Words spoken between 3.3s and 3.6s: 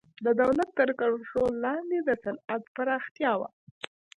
وه